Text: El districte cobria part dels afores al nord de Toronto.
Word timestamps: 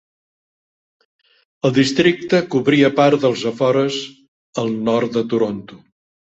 El 1.69 1.75
districte 1.75 2.41
cobria 2.57 2.91
part 3.01 3.23
dels 3.27 3.45
afores 3.53 4.01
al 4.65 4.77
nord 4.91 5.17
de 5.21 5.27
Toronto. 5.37 5.83